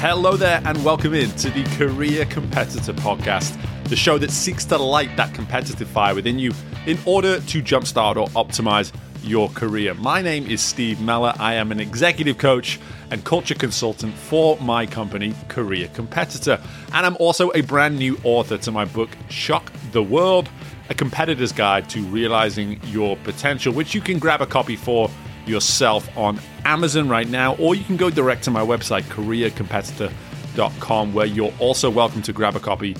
[0.00, 3.54] Hello there, and welcome in to the Career Competitor Podcast,
[3.84, 6.52] the show that seeks to light that competitive fire within you
[6.86, 9.92] in order to jumpstart or optimize your career.
[9.92, 11.34] My name is Steve Meller.
[11.38, 16.58] I am an executive coach and culture consultant for my company, Career Competitor.
[16.94, 20.48] And I'm also a brand new author to my book, Shock the World
[20.88, 25.10] A Competitor's Guide to Realizing Your Potential, which you can grab a copy for
[25.50, 31.26] yourself on Amazon right now, or you can go direct to my website, careercompetitor.com, where
[31.26, 32.96] you're also welcome to grab a copy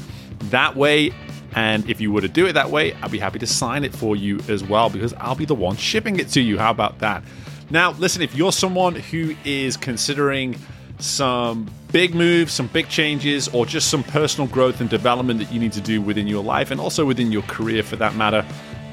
[0.51, 1.13] that way.
[1.55, 3.95] And if you were to do it that way, I'd be happy to sign it
[3.95, 6.59] for you as well because I'll be the one shipping it to you.
[6.59, 7.25] How about that?
[7.71, 10.57] Now, listen, if you're someone who is considering
[10.99, 15.59] some big moves, some big changes, or just some personal growth and development that you
[15.59, 18.45] need to do within your life and also within your career for that matter,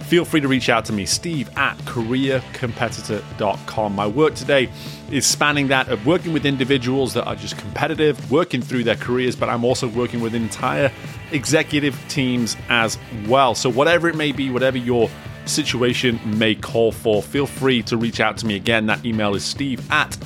[0.08, 3.94] feel free to reach out to me, steve at careercompetitor.com.
[3.94, 4.70] My work today
[5.12, 9.36] is spanning that of working with individuals that are just competitive, working through their careers,
[9.36, 10.94] but I'm also working with entire
[11.32, 12.98] executive teams as
[13.28, 13.54] well.
[13.54, 15.10] So, whatever it may be, whatever your
[15.46, 18.56] situation may call for, feel free to reach out to me.
[18.56, 20.18] Again, that email is steve at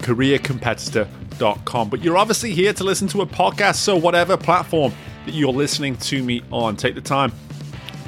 [0.00, 1.88] careercompetitor.com.
[1.88, 4.92] But you're obviously here to listen to a podcast, so whatever platform
[5.24, 7.32] that you're listening to me on, take the time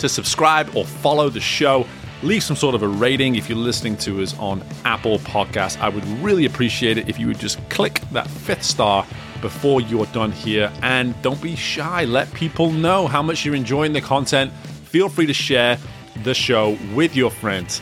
[0.03, 1.87] to subscribe or follow the show.
[2.25, 5.81] Leave some sort of a rating if you're listening to us on Apple Podcasts.
[5.81, 9.07] I would really appreciate it if you would just click that fifth star
[9.41, 10.73] before you're done here.
[10.83, 12.05] And don't be shy.
[12.05, 14.53] Let people know how much you're enjoying the content.
[14.53, 15.79] Feel free to share
[16.25, 17.81] the show with your friends.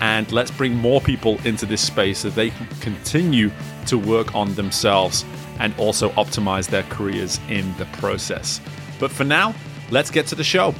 [0.00, 3.52] And let's bring more people into this space so they can continue
[3.86, 5.24] to work on themselves
[5.60, 8.60] and also optimize their careers in the process.
[8.98, 9.54] But for now,
[9.90, 10.74] let's get to the show.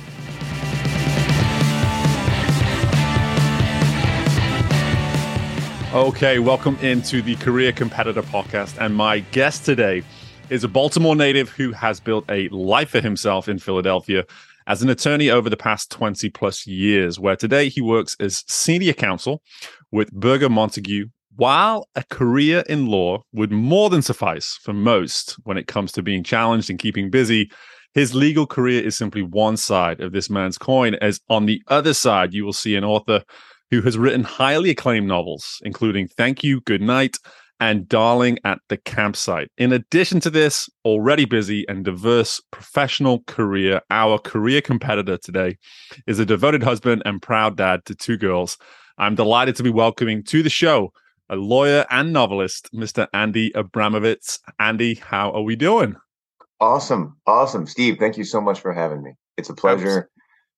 [5.93, 8.79] Okay, welcome into the Career Competitor Podcast.
[8.79, 10.05] And my guest today
[10.49, 14.25] is a Baltimore native who has built a life for himself in Philadelphia
[14.69, 18.93] as an attorney over the past 20 plus years, where today he works as senior
[18.93, 19.43] counsel
[19.91, 21.07] with Berger Montague.
[21.35, 26.05] While a career in law would more than suffice for most when it comes to
[26.05, 27.51] being challenged and keeping busy,
[27.95, 31.95] his legal career is simply one side of this man's coin, as on the other
[31.95, 33.25] side, you will see an author
[33.71, 37.17] who has written highly acclaimed novels, including Thank You, Good Night,
[37.61, 39.51] and Darling at the Campsite.
[39.59, 45.57] In addition to this already busy and diverse professional career, our career competitor today
[46.07, 48.57] is a devoted husband and proud dad to two girls.
[48.99, 50.93] I'm delighted to be welcoming to the show
[51.31, 53.07] a lawyer and novelist, Mr.
[53.15, 54.41] Andy Abramowitz.
[54.59, 55.95] Andy, how are we doing?
[56.59, 57.17] Awesome.
[57.25, 57.69] Awesome.
[57.69, 59.13] Steve, thank you so much for having me.
[59.37, 60.11] It's a pleasure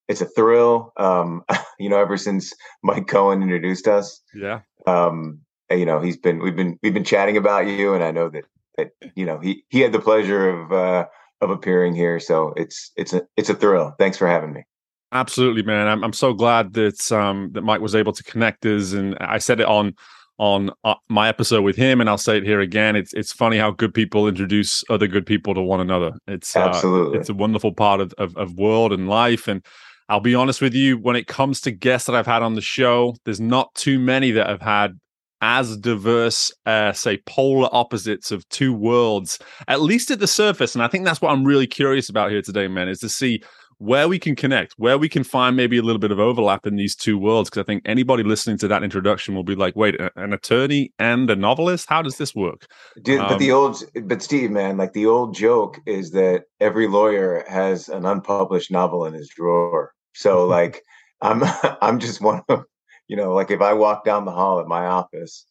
[0.08, 0.92] it's a thrill.
[0.96, 1.44] Um,
[1.78, 2.52] you know, ever since
[2.82, 4.60] Mike Cohen introduced us, yeah.
[4.86, 5.40] Um,
[5.70, 8.44] you know, he's been we've been we've been chatting about you, and I know that
[8.76, 11.06] that you know he he had the pleasure of uh,
[11.40, 12.20] of appearing here.
[12.20, 13.94] So it's it's a it's a thrill.
[13.98, 14.64] Thanks for having me.
[15.12, 15.88] Absolutely, man.
[15.88, 19.38] I'm I'm so glad that um that Mike was able to connect us, and I
[19.38, 19.94] said it on
[20.38, 22.96] on uh, my episode with him, and I'll say it here again.
[22.96, 26.12] It's it's funny how good people introduce other good people to one another.
[26.26, 29.64] It's absolutely uh, it's a wonderful part of, of of world and life, and
[30.12, 32.60] I'll be honest with you, when it comes to guests that I've had on the
[32.60, 35.00] show, there's not too many that have had
[35.40, 40.74] as diverse, uh, say, polar opposites of two worlds, at least at the surface.
[40.74, 43.42] And I think that's what I'm really curious about here today, man, is to see
[43.78, 46.76] where we can connect, where we can find maybe a little bit of overlap in
[46.76, 47.48] these two worlds.
[47.48, 51.30] Because I think anybody listening to that introduction will be like, wait, an attorney and
[51.30, 51.88] a novelist?
[51.88, 52.66] How does this work?
[53.00, 56.42] Dude, um, but the um, old, but Steve, man, like the old joke is that
[56.60, 59.94] every lawyer has an unpublished novel in his drawer.
[60.14, 60.82] So like
[61.20, 61.42] I'm
[61.82, 62.64] I'm just one of
[63.08, 65.46] you know like if I walk down the hall at my office,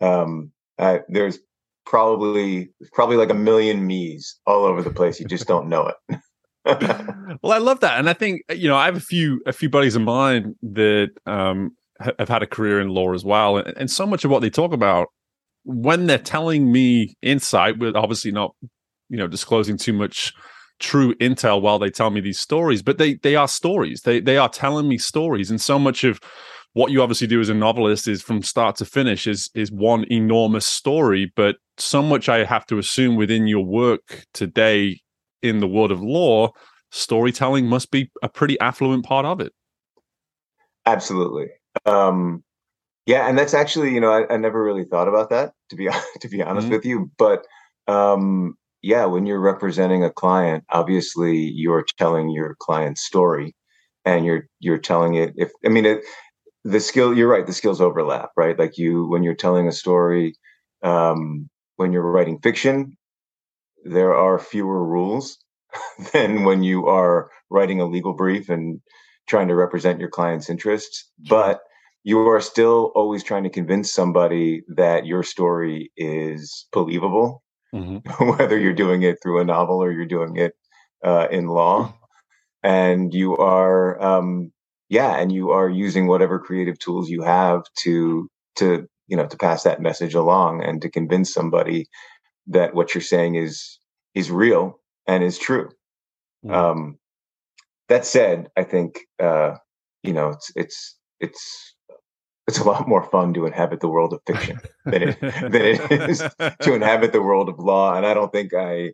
[0.00, 1.38] um, I, there's
[1.84, 5.20] probably probably like a million me's all over the place.
[5.20, 6.20] You just don't know it.
[7.42, 9.68] well, I love that, and I think you know I have a few a few
[9.68, 11.76] buddies of mine that um,
[12.18, 14.50] have had a career in law as well, and, and so much of what they
[14.50, 15.08] talk about
[15.64, 18.54] when they're telling me insight, with obviously not
[19.08, 20.32] you know disclosing too much
[20.82, 24.02] true intel while they tell me these stories but they they are stories.
[24.02, 25.50] They they are telling me stories.
[25.50, 26.20] And so much of
[26.74, 30.04] what you obviously do as a novelist is from start to finish is is one
[30.10, 35.00] enormous story but so much i have to assume within your work today
[35.42, 36.50] in the world of law
[36.90, 39.52] storytelling must be a pretty affluent part of it.
[40.86, 41.48] Absolutely.
[41.86, 42.42] Um
[43.06, 45.88] yeah and that's actually you know i, I never really thought about that to be
[46.20, 46.74] to be honest mm-hmm.
[46.74, 47.44] with you but
[47.88, 53.54] um yeah, when you're representing a client, obviously you're telling your client's story
[54.04, 56.00] and you're you're telling it if I mean it
[56.64, 58.58] the skill you're right, the skills overlap, right?
[58.58, 60.34] Like you when you're telling a story,
[60.82, 62.96] um, when you're writing fiction,
[63.84, 65.38] there are fewer rules
[66.12, 68.80] than when you are writing a legal brief and
[69.28, 71.10] trying to represent your client's interests.
[71.24, 71.38] Sure.
[71.38, 71.60] But
[72.04, 77.42] you are still always trying to convince somebody that your story is believable,
[77.74, 78.24] mm-hmm.
[78.38, 80.54] whether you're doing it through a novel or you're doing it
[81.04, 81.94] uh, in law.
[82.62, 84.52] And you are, um,
[84.88, 89.36] yeah, and you are using whatever creative tools you have to to you know to
[89.36, 91.86] pass that message along and to convince somebody
[92.46, 93.78] that what you're saying is
[94.14, 95.70] is real and is true.
[96.44, 96.54] Mm.
[96.54, 96.98] Um,
[97.88, 99.56] that said, I think uh,
[100.02, 101.74] you know it's it's it's
[102.52, 106.10] it's a lot more fun to inhabit the world of fiction than it than it
[106.10, 106.18] is
[106.60, 107.94] to inhabit the world of law.
[107.94, 108.92] And I don't think I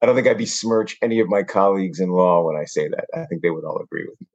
[0.00, 3.06] I don't think I besmirch any of my colleagues in law when I say that.
[3.12, 4.28] I think they would all agree with me.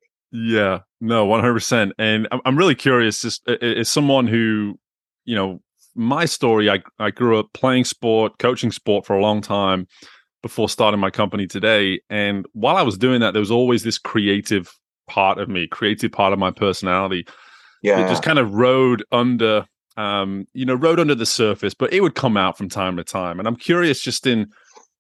[0.54, 1.94] Yeah, no, one hundred percent.
[1.98, 4.78] And I'm I'm really curious, just as someone who,
[5.24, 5.62] you know,
[5.96, 9.88] my story, I I grew up playing sport, coaching sport for a long time
[10.44, 12.02] before starting my company today.
[12.10, 14.70] And while I was doing that, there was always this creative
[15.08, 17.26] part of me, creative part of my personality.
[17.82, 18.06] Yeah.
[18.06, 19.66] It just kind of rode under
[19.98, 23.04] um, you know, rode under the surface, but it would come out from time to
[23.04, 23.40] time.
[23.40, 24.48] And I'm curious just in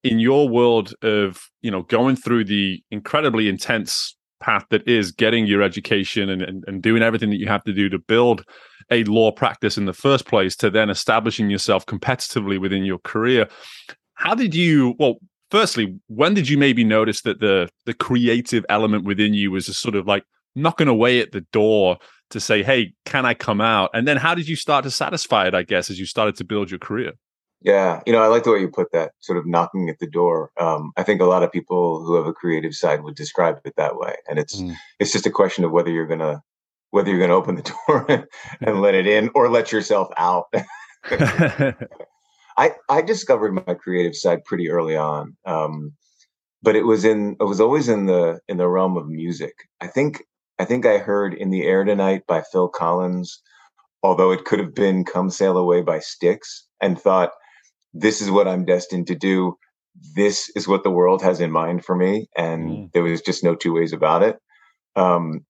[0.03, 5.47] in your world of, you know, going through the incredibly intense path that is getting
[5.47, 8.43] your education and, and, and doing everything that you have to do to build
[8.91, 13.47] a law practice in the first place to then establishing yourself competitively within your career
[14.13, 15.15] how did you well
[15.51, 19.81] firstly, when did you maybe notice that the the creative element within you was just
[19.81, 20.23] sort of like
[20.55, 21.97] knocking away at the door
[22.35, 25.47] to say, "Hey, can I come out?" And then how did you start to satisfy
[25.47, 25.55] it?
[25.55, 27.13] I guess as you started to build your career.
[27.61, 30.05] Yeah, you know, I like the way you put that, sort of knocking at the
[30.07, 30.51] door.
[30.59, 33.73] Um, I think a lot of people who have a creative side would describe it
[33.77, 34.75] that way, and it's mm.
[34.99, 36.43] it's just a question of whether you're gonna
[36.91, 38.27] whether you're gonna open the door
[38.61, 40.45] and let it in or let yourself out.
[42.57, 45.93] I I discovered my creative side pretty early on, um,
[46.61, 49.53] but it was in it was always in the in the realm of music.
[49.81, 50.23] I think
[50.59, 53.41] I think I heard "In the Air Tonight" by Phil Collins,
[54.03, 57.31] although it could have been "Come Sail Away" by Styx, and thought,
[57.93, 59.57] "This is what I'm destined to do.
[60.15, 62.91] This is what the world has in mind for me," and mm.
[62.93, 64.37] there was just no two ways about it.
[64.95, 65.45] Um,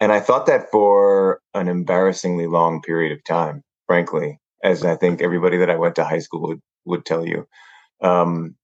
[0.00, 5.20] and I thought that for an embarrassingly long period of time, frankly as I think
[5.20, 7.46] everybody that I went to high school would would tell you.
[8.00, 8.56] Um,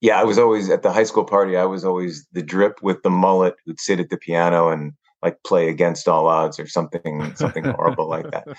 [0.00, 1.56] yeah, I was always at the high school party.
[1.56, 4.92] I was always the drip with the mullet who'd sit at the piano and
[5.22, 8.46] like play against all odds or something something horrible like that.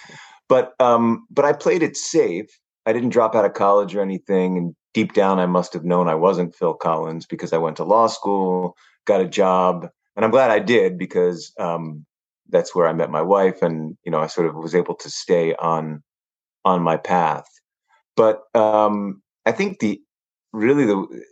[0.49, 2.49] But um, but I played it safe.
[2.87, 4.57] I didn't drop out of college or anything.
[4.57, 7.83] And deep down, I must have known I wasn't Phil Collins because I went to
[7.83, 8.75] law school,
[9.05, 12.03] got a job, and I'm glad I did because um,
[12.49, 15.09] that's where I met my wife, and you know, I sort of was able to
[15.11, 16.01] stay on
[16.65, 17.45] on my path.
[18.15, 20.01] But um, I think the
[20.53, 21.23] really the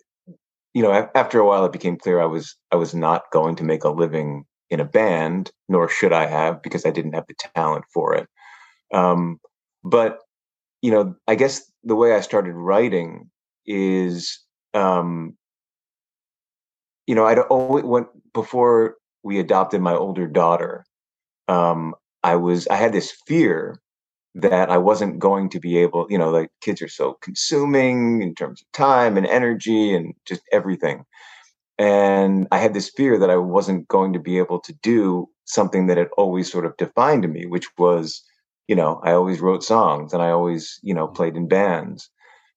[0.73, 3.63] you know after a while it became clear I was I was not going to
[3.63, 7.35] make a living in a band, nor should I have because I didn't have the
[7.55, 8.27] talent for it.
[8.93, 9.39] Um,
[9.83, 10.19] but
[10.81, 13.29] you know, I guess the way I started writing
[13.65, 14.39] is,
[14.73, 15.35] um,
[17.07, 20.85] you know, I'd always went before we adopted my older daughter
[21.47, 23.79] um, I was I had this fear
[24.37, 28.35] that I wasn't going to be able, you know, like kids are so consuming in
[28.35, 31.05] terms of time and energy and just everything.
[31.79, 35.87] And I had this fear that I wasn't going to be able to do something
[35.87, 38.23] that had always sort of defined me, which was,
[38.67, 42.07] you know, I always wrote songs and I always, you know, played in bands.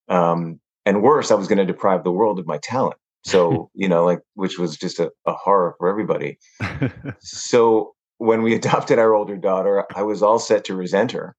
[0.07, 2.97] Um, and worse, I was going to deprive the world of my talent.
[3.25, 6.37] So, you know, like, which was just a, a horror for everybody.
[7.21, 11.35] so when we adopted our older daughter, I was all set to resent her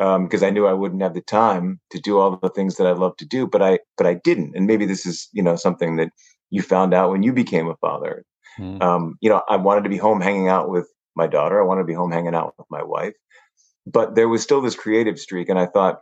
[0.00, 2.86] because um, I knew I wouldn't have the time to do all the things that
[2.86, 3.46] I love to do.
[3.46, 4.56] But I, but I didn't.
[4.56, 6.10] And maybe this is, you know, something that
[6.48, 8.24] you found out when you became a father.
[8.58, 8.82] Mm.
[8.82, 11.60] Um, you know, I wanted to be home hanging out with my daughter.
[11.60, 13.12] I wanted to be home hanging out with my wife.
[13.86, 16.00] But there was still this creative streak, and I thought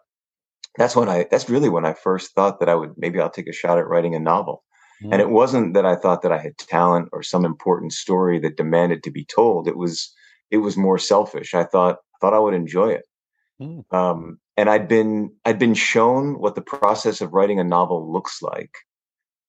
[0.76, 1.26] that's when I.
[1.30, 3.86] That's really when I first thought that I would maybe I'll take a shot at
[3.86, 4.62] writing a novel.
[5.02, 5.12] Mm.
[5.12, 8.56] And it wasn't that I thought that I had talent or some important story that
[8.56, 9.66] demanded to be told.
[9.68, 10.12] It was
[10.50, 11.54] it was more selfish.
[11.54, 13.04] I thought thought I would enjoy it.
[13.62, 13.84] Mm.
[13.94, 18.42] Um, and I'd been I'd been shown what the process of writing a novel looks
[18.42, 18.70] like.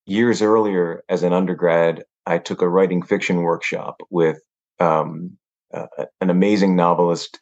[0.06, 4.40] Years earlier, as an undergrad, I took a writing fiction workshop with
[4.80, 5.38] um,
[5.74, 5.88] uh,
[6.22, 7.40] an amazing novelist.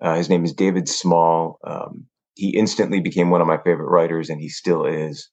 [0.00, 1.58] Uh, his name is David Small.
[1.66, 5.26] Um, he instantly became one of my favorite writers, and he still is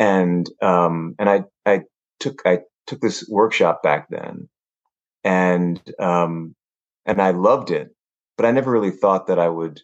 [0.00, 1.82] and um, and I I
[2.20, 4.50] took I took this workshop back then,
[5.24, 6.56] and um,
[7.06, 7.90] and I loved it,
[8.38, 9.80] but I never really thought that I would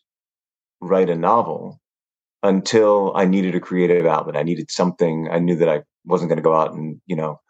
[0.84, 1.80] write a novel.
[2.42, 4.36] until I needed a creative outlet.
[4.36, 5.28] I needed something.
[5.30, 7.40] I knew that I wasn't going to go out and you know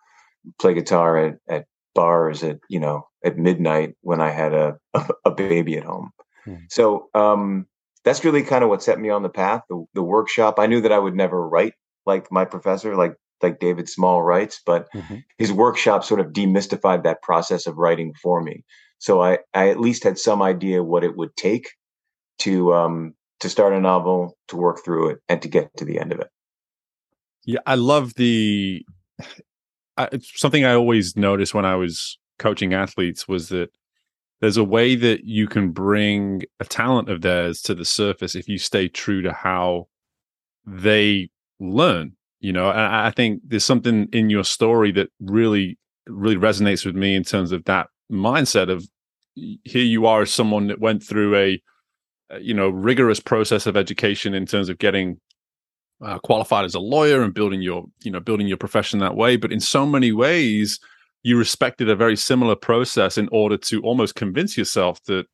[0.61, 5.09] play guitar at, at bars at you know at midnight when I had a a,
[5.27, 6.11] a baby at home.
[6.45, 6.55] Hmm.
[6.71, 7.67] So um,
[8.05, 9.63] that's really kind of what set me on the path.
[9.69, 10.59] The, the workshop.
[10.59, 11.75] I knew that I would never write
[12.07, 15.17] like my professor, like like David Small writes, but mm-hmm.
[15.39, 18.65] his workshop sort of demystified that process of writing for me.
[18.99, 21.69] So I I at least had some idea what it would take
[22.41, 26.01] to um to start a novel, to work through it, and to get to the
[26.01, 26.29] end of it.
[27.45, 28.85] Yeah, I love the
[29.99, 33.69] I, something I always noticed when I was coaching athletes was that
[34.41, 38.49] there's a way that you can bring a talent of theirs to the surface if
[38.49, 39.89] you stay true to how
[40.67, 41.29] they
[41.61, 42.13] learn.
[42.41, 47.15] You know, I think there's something in your story that really, really resonates with me
[47.15, 48.89] in terms of that mindset of
[49.35, 51.63] here you are as someone that went through a,
[52.41, 55.21] you know, rigorous process of education in terms of getting
[56.03, 59.37] uh, qualified as a lawyer and building your you know building your profession that way.
[59.37, 60.79] But in so many ways
[61.23, 65.27] you respected a very similar process in order to almost convince yourself that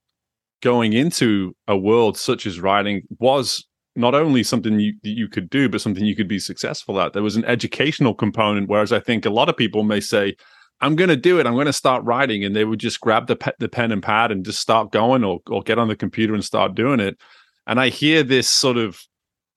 [0.62, 3.66] going into a world such as writing was
[3.96, 7.12] not only something you you could do but something you could be successful at.
[7.12, 10.36] There was an educational component whereas i think a lot of people may say
[10.80, 11.46] i'm going to do it.
[11.46, 12.44] I'm going to start writing.
[12.44, 15.24] And they would just grab the, pe- the pen and pad and just start going
[15.24, 17.18] or, or get on the computer and start doing it.
[17.66, 19.00] And i hear this sort of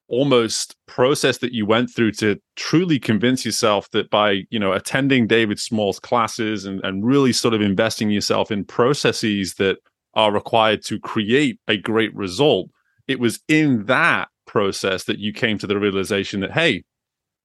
[0.09, 5.25] almost process that you went through to truly convince yourself that by you know attending
[5.25, 9.77] david small's classes and, and really sort of investing yourself in processes that
[10.13, 12.69] are required to create a great result
[13.07, 16.83] it was in that process that you came to the realization that hey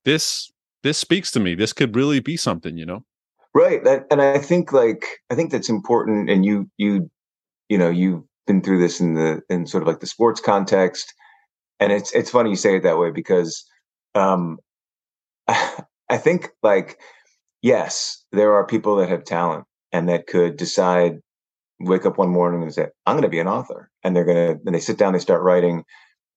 [0.04, 0.50] this
[0.82, 1.54] this speaks to me.
[1.54, 3.04] This could really be something you know
[3.58, 7.10] right that, and i think like i think that's important and you you
[7.68, 11.12] you know you've been through this in the in sort of like the sports context
[11.80, 13.64] and it's it's funny you say it that way because
[14.14, 14.58] um,
[15.48, 16.98] I think like
[17.62, 21.18] yes, there are people that have talent and that could decide
[21.80, 24.56] wake up one morning and say I'm going to be an author, and they're going
[24.56, 25.84] to and they sit down, they start writing,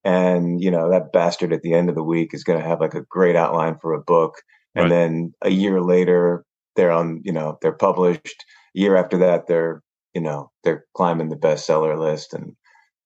[0.04, 2.82] and you know that bastard at the end of the week is going to have
[2.82, 4.36] like a great outline for a book,
[4.76, 4.90] and right.
[4.90, 8.46] then a year later they're on you know they're published.
[8.76, 9.82] A year after that they're
[10.14, 12.56] you know they're climbing the bestseller list and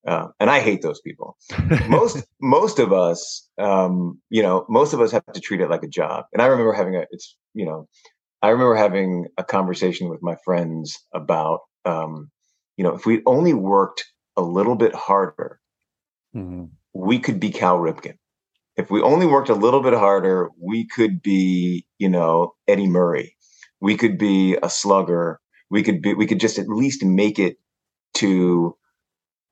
[0.06, 1.36] uh, and I hate those people.
[1.88, 5.82] most most of us, um, you know, most of us have to treat it like
[5.82, 6.26] a job.
[6.32, 7.88] And I remember having a, it's you know,
[8.42, 12.30] I remember having a conversation with my friends about, um,
[12.76, 14.04] you know, if we only worked
[14.36, 15.58] a little bit harder,
[16.34, 16.66] mm-hmm.
[16.92, 18.14] we could be Cal Ripken.
[18.76, 23.35] If we only worked a little bit harder, we could be, you know, Eddie Murray.
[23.80, 25.40] We could be a slugger.
[25.70, 26.14] We could be.
[26.14, 27.56] We could just at least make it
[28.14, 28.76] to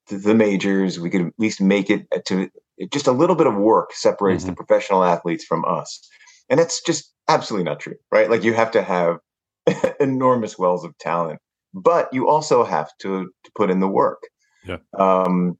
[0.09, 0.99] the majors.
[0.99, 2.49] We could at least make it to
[2.91, 4.51] just a little bit of work separates mm-hmm.
[4.51, 6.07] the professional athletes from us.
[6.49, 8.29] And that's just absolutely not true, right?
[8.29, 9.17] Like you have to have
[9.99, 11.39] enormous wells of talent,
[11.73, 14.21] but you also have to, to put in the work.
[14.65, 14.77] Yeah.
[14.97, 15.57] Um,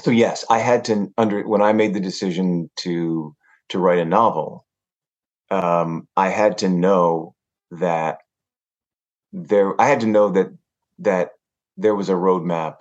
[0.00, 3.34] so yes, I had to under when I made the decision to
[3.68, 4.66] to write a novel,
[5.50, 7.34] um, I had to know
[7.72, 8.18] that
[9.32, 10.52] there I had to know that
[10.98, 11.30] that
[11.76, 12.80] there was a roadmap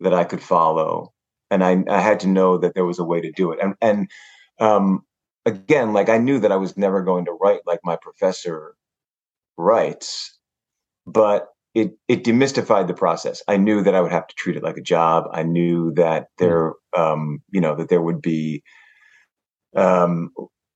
[0.00, 1.12] that I could follow,
[1.50, 3.58] and I, I had to know that there was a way to do it.
[3.60, 4.10] And and
[4.58, 5.02] um,
[5.44, 8.74] again, like I knew that I was never going to write like my professor
[9.56, 10.38] writes,
[11.06, 13.42] but it it demystified the process.
[13.48, 15.24] I knew that I would have to treat it like a job.
[15.32, 16.44] I knew that hmm.
[16.44, 18.62] there, um, you know, that there would be
[19.74, 20.30] um,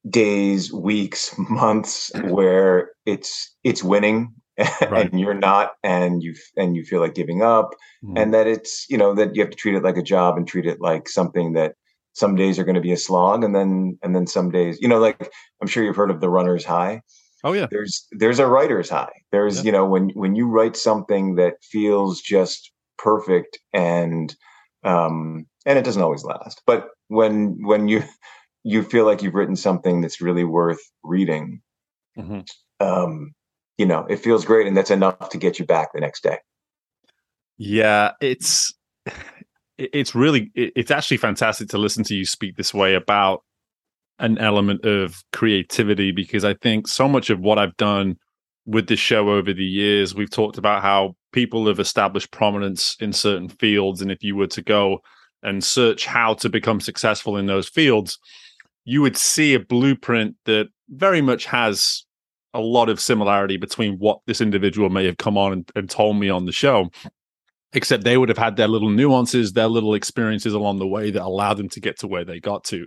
[0.08, 4.34] days, weeks, months where it's it's winning
[4.90, 5.10] right.
[5.10, 7.70] and you're not and you and you feel like giving up
[8.04, 8.20] mm.
[8.20, 10.46] and that it's you know that you have to treat it like a job and
[10.46, 11.74] treat it like something that
[12.12, 14.88] some days are going to be a slog and then and then some days you
[14.88, 15.30] know like
[15.62, 17.00] i'm sure you've heard of the runner's high
[17.44, 19.62] oh yeah there's there's a writer's high there's yeah.
[19.64, 24.34] you know when when you write something that feels just perfect and
[24.84, 28.02] um and it doesn't always last but when when you
[28.62, 31.60] you feel like you've written something that's really worth reading
[32.16, 32.40] mm-hmm.
[32.86, 33.32] um
[33.80, 36.36] you know, it feels great and that's enough to get you back the next day.
[37.56, 38.74] Yeah, it's
[39.78, 43.42] it's really it's actually fantastic to listen to you speak this way about
[44.18, 48.16] an element of creativity because I think so much of what I've done
[48.66, 53.14] with this show over the years, we've talked about how people have established prominence in
[53.14, 54.02] certain fields.
[54.02, 54.98] And if you were to go
[55.42, 58.18] and search how to become successful in those fields,
[58.90, 62.04] you would see a blueprint that very much has
[62.52, 66.16] a lot of similarity between what this individual may have come on and, and told
[66.16, 66.90] me on the show.
[67.72, 71.22] except they would have had their little nuances, their little experiences along the way that
[71.22, 72.84] allowed them to get to where they got to.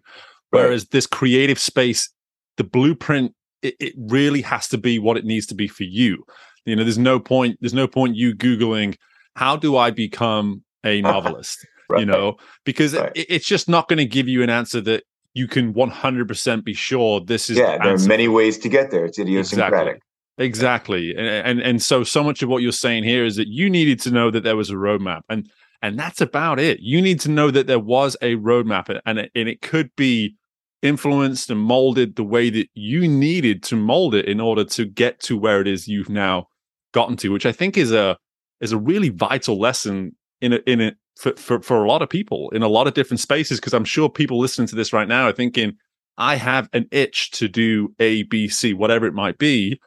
[0.50, 2.12] Whereas this creative space,
[2.58, 6.26] the blueprint, it, it, really has to be what it needs to be for you.
[6.66, 8.98] You know, there's no point, there's no point you Googling,
[9.38, 11.66] how do I become a novelist?
[11.90, 12.00] right.
[12.02, 13.12] You know, because right.
[13.16, 16.74] it, it's just not going to give you an answer that you can 100% be
[16.74, 19.06] sure this is yeah the there are many ways to get there.
[19.06, 20.02] It's idiosyncratic.
[20.38, 21.16] Exactly, exactly.
[21.16, 24.00] And, and and so so much of what you're saying here is that you needed
[24.02, 25.50] to know that there was a roadmap and
[25.82, 26.80] and that's about it.
[26.80, 30.36] You need to know that there was a roadmap and it, and it could be
[30.84, 35.20] influenced and molded the way that you needed to mold it in order to get
[35.22, 36.46] to where it is you've now
[36.94, 38.18] gotten to which i think is a
[38.60, 42.10] is a really vital lesson in a, in a, for, for, for a lot of
[42.10, 45.08] people in a lot of different spaces because i'm sure people listening to this right
[45.08, 45.74] now are thinking
[46.18, 49.80] i have an itch to do a b c whatever it might be.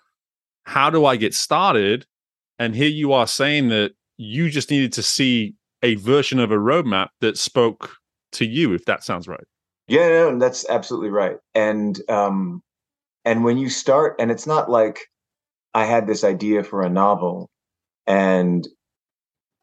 [0.65, 2.07] How do i get started?
[2.59, 6.57] And here you are saying that you just needed to see a version of a
[6.57, 7.97] roadmap that spoke
[8.33, 9.45] to you if that sounds right.
[9.89, 11.37] Yeah no, that's absolutely right.
[11.55, 12.63] And um
[13.25, 15.01] and when you start and it's not like
[15.75, 17.51] i had this idea for a novel
[18.07, 18.67] and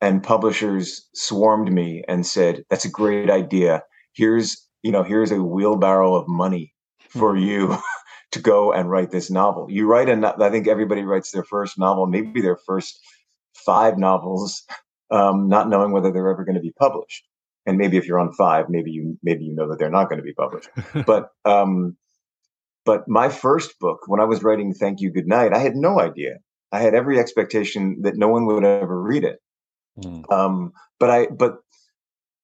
[0.04, 3.84] and publishers swarmed me and said, "That's a great idea.
[4.14, 6.74] Here's you know here's a wheelbarrow of money
[7.10, 7.48] for mm-hmm.
[7.48, 7.78] you."
[8.34, 9.68] to go and write this novel.
[9.70, 13.00] You write a, I think everybody writes their first novel, maybe their first
[13.54, 14.64] five novels,
[15.12, 17.24] um, not knowing whether they're ever going to be published.
[17.66, 20.18] And maybe if you're on five, maybe you maybe you know that they're not going
[20.18, 20.68] to be published.
[21.06, 21.96] but um,
[22.86, 26.00] but my first book, when I was writing Thank You Good Night, I had no
[26.02, 26.40] idea.
[26.74, 29.40] I had every expectation that no one would ever read it.
[29.98, 30.32] Mm.
[30.32, 31.58] Um, but I but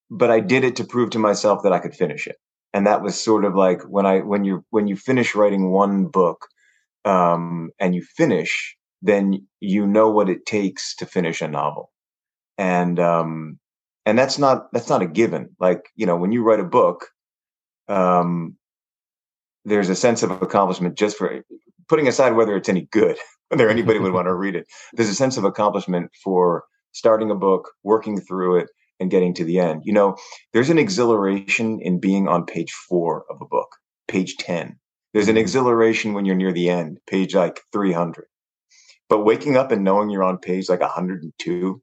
[0.10, 2.38] but I did it to prove to myself that I could finish it.
[2.74, 6.06] And that was sort of like when I when you when you finish writing one
[6.06, 6.48] book
[7.06, 11.91] um, and you finish, then you know what it takes to finish a novel.
[12.58, 13.60] And um,
[14.06, 15.56] and that's not that's not a given.
[15.60, 17.08] Like you know when you write a book,
[17.88, 18.56] um,
[19.65, 21.43] there's a sense of accomplishment just for
[21.88, 23.17] putting aside whether it's any good,
[23.50, 24.67] whether anybody would want to read it.
[24.93, 29.45] There's a sense of accomplishment for starting a book, working through it, and getting to
[29.45, 29.84] the end.
[29.86, 30.17] You know,
[30.54, 33.69] there's an exhilaration in being on page four of a book,
[34.08, 34.78] page 10.
[35.13, 35.41] There's an mm-hmm.
[35.41, 38.25] exhilaration when you're near the end, page like 300.
[39.08, 41.82] But waking up and knowing you're on page like 102,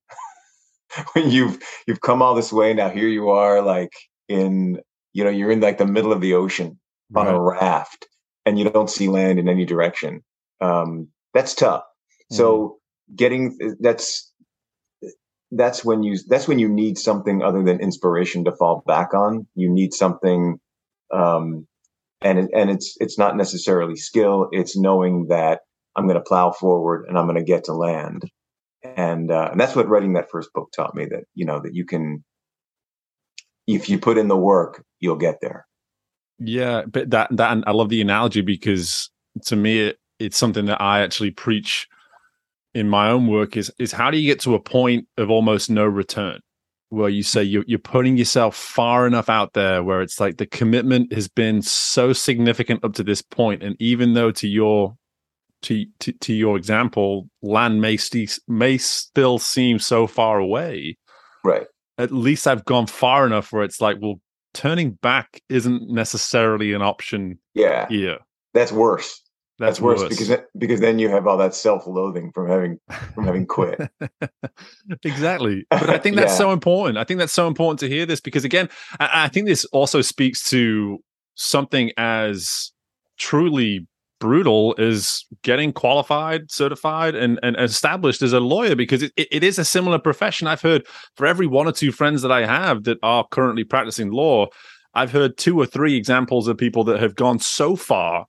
[1.12, 3.92] when you've you've come all this way, now here you are, like
[4.28, 4.80] in
[5.12, 6.78] you know you're in like the middle of the ocean
[7.10, 7.26] right.
[7.26, 8.06] on a raft,
[8.44, 10.22] and you don't see land in any direction.
[10.60, 11.82] Um, that's tough.
[12.32, 12.36] Mm.
[12.36, 12.78] So
[13.14, 14.32] getting that's
[15.50, 19.46] that's when you that's when you need something other than inspiration to fall back on.
[19.54, 20.58] You need something,
[21.12, 21.66] um,
[22.20, 24.48] and and it's it's not necessarily skill.
[24.52, 25.60] It's knowing that
[25.94, 28.22] I'm going to plow forward and I'm going to get to land,
[28.82, 31.06] and uh, and that's what writing that first book taught me.
[31.06, 32.24] That you know that you can,
[33.66, 35.66] if you put in the work, you'll get there.
[36.38, 39.10] Yeah, but that that I love the analogy because
[39.44, 41.88] to me it, it's something that I actually preach
[42.76, 45.70] in my own work is is how do you get to a point of almost
[45.70, 46.40] no return?
[46.90, 50.46] Where you say you're, you're putting yourself far enough out there where it's like the
[50.46, 54.94] commitment has been so significant up to this point and even though to your
[55.62, 60.96] to to, to your example land may st- may still seem so far away
[61.42, 61.66] right.
[61.98, 64.20] at least i've gone far enough where it's like well
[64.52, 67.86] turning back isn't necessarily an option yeah.
[67.88, 68.16] yeah
[68.52, 69.22] that's worse
[69.58, 72.78] that's, worse, worse, because because then you have all that self-loathing from having
[73.14, 73.80] from having quit.
[75.02, 76.38] exactly, but I think that's yeah.
[76.38, 76.98] so important.
[76.98, 78.68] I think that's so important to hear this because again,
[79.00, 80.98] I, I think this also speaks to
[81.36, 82.72] something as
[83.18, 83.86] truly
[84.18, 89.58] brutal as getting qualified, certified, and, and established as a lawyer because it, it is
[89.58, 90.46] a similar profession.
[90.46, 94.10] I've heard for every one or two friends that I have that are currently practicing
[94.10, 94.48] law,
[94.94, 98.26] I've heard two or three examples of people that have gone so far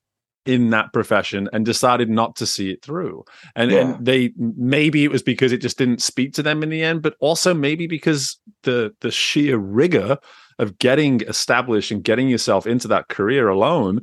[0.47, 3.23] in that profession and decided not to see it through.
[3.55, 3.79] And, yeah.
[3.79, 7.01] and, they maybe it was because it just didn't speak to them in the end,
[7.01, 10.17] but also maybe because the the sheer rigor
[10.60, 14.01] of getting established and getting yourself into that career alone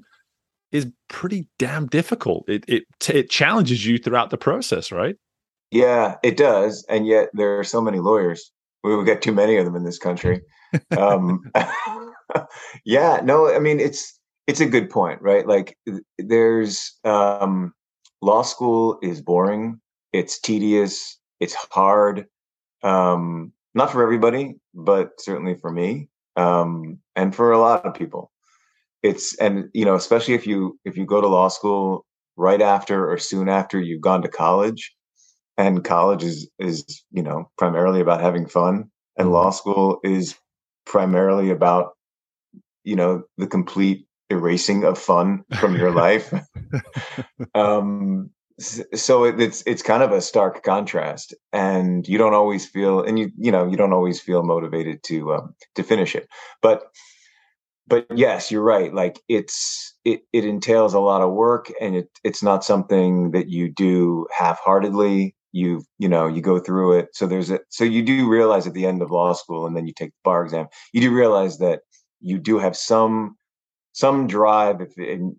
[0.70, 2.48] is pretty damn difficult.
[2.48, 5.16] It it it challenges you throughout the process, right?
[5.70, 6.85] Yeah, it does.
[6.88, 8.52] And yet there are so many lawyers.
[8.83, 10.42] We will get too many of them in this country.
[10.98, 11.40] um,
[12.85, 15.46] yeah, no, I mean it's it's a good point, right?
[15.46, 15.76] Like
[16.18, 17.72] there's um,
[18.22, 19.80] law school is boring,
[20.12, 22.26] it's tedious, it's hard.
[22.83, 28.30] Um, not for everybody, but certainly for me, um, and for a lot of people.
[29.02, 33.11] It's and you know, especially if you if you go to law school right after
[33.11, 34.94] or soon after you've gone to college,
[35.59, 39.50] and college is is you know primarily about having fun and law Mm-hmm.
[39.50, 40.37] school is
[40.87, 41.92] primarily about
[42.85, 46.32] you know the complete erasing of fun from your life.
[47.54, 53.02] Um so it, it's it's kind of a stark contrast and you don't always feel
[53.02, 56.28] and you you know you don't always feel motivated to um to finish it.
[56.62, 56.84] But
[57.87, 62.08] but yes you're right like it's it it entails a lot of work and it
[62.22, 65.34] it's not something that you do half-heartedly.
[65.50, 67.08] You you know you go through it.
[67.12, 69.87] So there's a so you do realize at the end of law school and then
[69.87, 71.80] you take the bar exam you do realize that
[72.20, 73.37] you do have some
[73.94, 75.37] some drive if and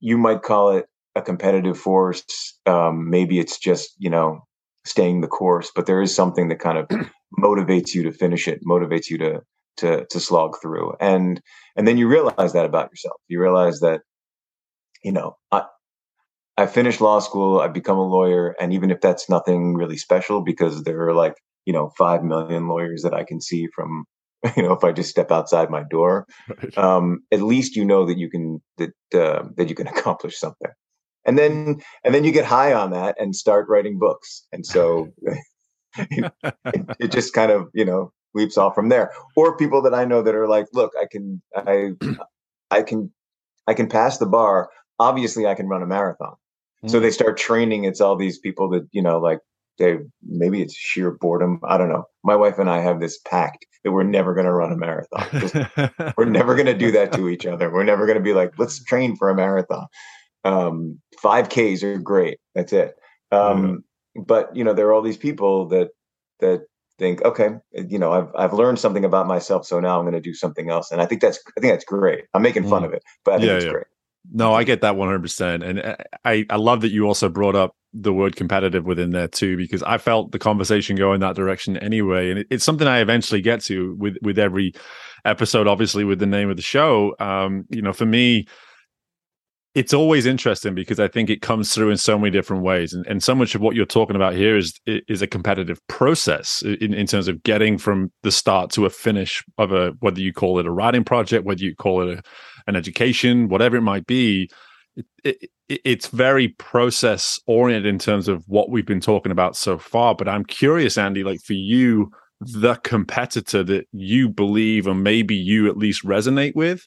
[0.00, 2.24] you might call it a competitive force
[2.66, 4.40] um maybe it's just you know
[4.84, 6.88] staying the course but there is something that kind of
[7.38, 9.42] motivates you to finish it motivates you to
[9.76, 11.40] to to slog through and
[11.76, 13.16] and then you realize that about yourself.
[13.28, 14.02] You realize that
[15.02, 15.62] you know i
[16.56, 20.42] i finished law school i've become a lawyer and even if that's nothing really special
[20.42, 24.04] because there are like you know 5 million lawyers that i can see from
[24.56, 26.78] you know if i just step outside my door Right.
[26.78, 30.70] um at least you know that you can that uh, that you can accomplish something.
[31.24, 34.46] And then and then you get high on that and start writing books.
[34.52, 35.12] And so
[35.98, 36.32] it,
[36.98, 39.12] it just kind of you know leaps off from there.
[39.36, 41.90] Or people that i know that are like look i can i
[42.70, 43.12] i can
[43.66, 44.70] i can pass the bar.
[44.98, 46.34] Obviously i can run a marathon.
[46.86, 47.02] So Mm.
[47.02, 47.84] they start training.
[47.84, 49.40] It's all these people that you know like
[49.78, 51.60] they maybe it's sheer boredom.
[51.68, 52.04] I don't know.
[52.24, 55.26] My wife and i have this pact that we're never going to run a marathon
[56.16, 57.70] we're never going to do that to each other.
[57.70, 59.86] We're never going to be like, let's train for a marathon.
[60.44, 62.38] Um, 5Ks are great.
[62.54, 62.94] That's it.
[63.32, 65.90] Um, But you know, there are all these people that
[66.40, 66.66] that
[66.98, 70.20] think, okay, you know, I've I've learned something about myself, so now I'm going to
[70.20, 70.90] do something else.
[70.90, 72.24] And I think that's I think that's great.
[72.34, 72.86] I'm making fun Mm.
[72.86, 73.70] of it, but I think Yeah, it's yeah.
[73.72, 73.86] great.
[74.32, 75.64] No, I get that 100%.
[75.64, 79.28] And uh, I, I love that you also brought up the word competitive within there
[79.28, 82.30] too, because I felt the conversation go in that direction anyway.
[82.30, 84.72] And it, it's something I eventually get to with, with every
[85.24, 87.14] episode, obviously with the name of the show.
[87.18, 88.46] Um, you know, for me,
[89.74, 92.92] it's always interesting because I think it comes through in so many different ways.
[92.92, 96.62] And, and so much of what you're talking about here is, is a competitive process
[96.62, 100.32] in, in terms of getting from the start to a finish of a, whether you
[100.32, 102.22] call it a writing project, whether you call it a,
[102.66, 104.50] an education, whatever it might be,
[105.24, 109.78] it, it, it's very process oriented in terms of what we've been talking about so
[109.78, 110.14] far.
[110.14, 115.68] But I'm curious, Andy, like for you, the competitor that you believe, or maybe you
[115.68, 116.86] at least resonate with,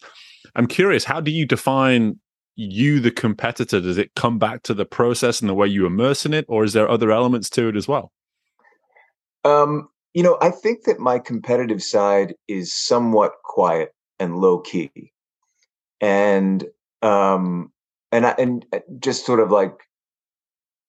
[0.55, 2.19] I'm curious, how do you define
[2.55, 3.79] you, the competitor?
[3.79, 6.63] Does it come back to the process and the way you immerse in it, or
[6.63, 8.11] is there other elements to it as well?
[9.43, 15.11] Um, you know, I think that my competitive side is somewhat quiet and low key,
[15.99, 16.65] and
[17.01, 17.71] um,
[18.11, 19.73] and I, and uh, just sort of like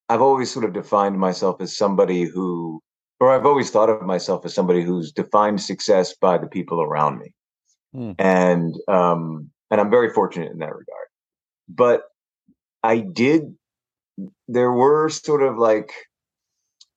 [0.08, 2.80] I've always sort of defined myself as somebody who,
[3.20, 7.18] or I've always thought of myself as somebody who's defined success by the people around
[7.18, 7.32] me,
[7.94, 8.12] Hmm.
[8.18, 11.08] and um, and I'm very fortunate in that regard.
[11.68, 12.02] But
[12.82, 13.42] I did.
[14.48, 15.92] There were sort of like,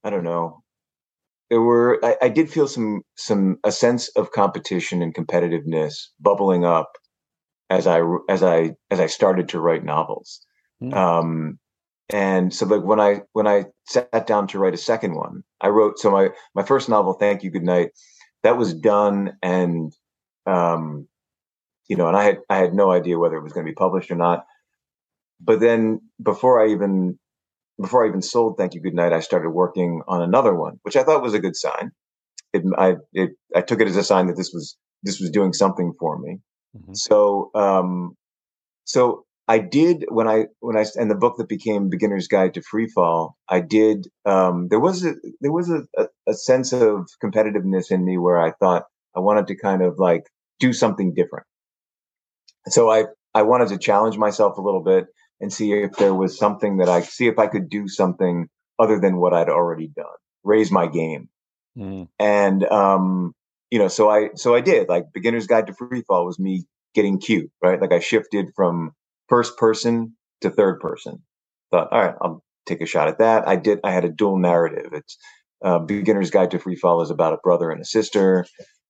[0.03, 0.61] I don't know.
[1.49, 1.99] There were.
[2.03, 6.91] I, I did feel some some a sense of competition and competitiveness bubbling up
[7.69, 10.45] as I as I as I started to write novels.
[10.80, 10.93] Hmm.
[10.93, 11.60] Um,
[12.10, 15.69] and so like when I when I sat down to write a second one, I
[15.69, 17.91] wrote so my my first novel, Thank You, Good Night,
[18.43, 19.91] that was done and
[20.45, 21.08] um,
[21.88, 23.75] you know, and I had I had no idea whether it was going to be
[23.75, 24.45] published or not.
[25.39, 27.19] But then before I even
[27.80, 30.95] before I even sold Thank You Good Night, I started working on another one, which
[30.95, 31.91] I thought was a good sign.
[32.54, 35.54] It, I it, I took it as a sign that this was this was doing
[35.54, 36.39] something for me.
[36.75, 36.95] Mhm.
[36.97, 38.15] So um,
[38.85, 42.61] so I did when I when I and the book that became Beginner's Guide to
[42.61, 47.07] Free Fall, I did um, there was a there was a, a, a sense of
[47.23, 48.85] competitiveness in me where I thought
[49.15, 50.23] I wanted to kind of like
[50.59, 51.45] do something different.
[52.67, 55.07] So I I wanted to challenge myself a little bit
[55.41, 58.47] and see if there was something that I see if I could do something
[58.79, 60.05] other than what I'd already done,
[60.43, 61.29] raise my game
[61.77, 62.07] Mm.
[62.19, 63.33] and um
[63.75, 66.63] you know so i so i did like beginner's guide to free fall was me
[66.93, 67.81] getting cute right?
[67.81, 68.93] Like i shifted from
[69.27, 71.21] first person to third person.
[71.71, 73.45] Thought all right i'll take a shot at that.
[73.49, 74.93] I did i had a dual narrative.
[74.93, 75.17] It's
[75.65, 78.45] uh, beginner's guide to free fall is about a brother and a sister